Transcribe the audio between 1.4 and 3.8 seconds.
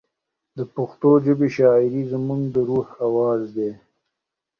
شاعري زموږ د روح اواز دی.